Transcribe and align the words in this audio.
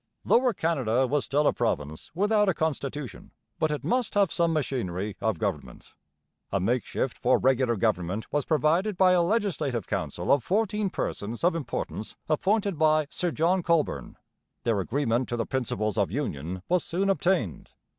Lower 0.25 0.51
Canada 0.51 1.05
was 1.05 1.25
still 1.25 1.45
a 1.45 1.53
province 1.53 2.09
without 2.15 2.49
a 2.49 2.55
constitution; 2.55 3.29
but 3.59 3.69
it 3.69 3.83
must 3.83 4.15
have 4.15 4.31
some 4.31 4.51
machinery 4.51 5.15
of 5.21 5.37
government. 5.37 5.93
A 6.51 6.59
makeshift 6.59 7.15
for 7.19 7.37
regular 7.37 7.75
government 7.75 8.25
was 8.33 8.43
provided 8.43 8.97
by 8.97 9.11
a 9.11 9.21
Legislative 9.21 9.85
Council 9.85 10.31
of 10.31 10.43
fourteen 10.43 10.89
persons 10.89 11.43
of 11.43 11.53
importance 11.53 12.15
appointed 12.27 12.79
by 12.79 13.05
Sir 13.11 13.29
John 13.29 13.61
Colborne. 13.61 14.17
Their 14.63 14.79
agreement 14.79 15.29
to 15.29 15.37
the 15.37 15.45
principles 15.45 15.99
of 15.99 16.09
union 16.09 16.63
was 16.67 16.83
soon 16.83 17.07
obtained. 17.07 17.69